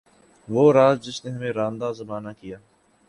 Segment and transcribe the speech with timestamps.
[0.47, 2.57] وہ راز جس نے ہمیں راندۂ زمانہ کیا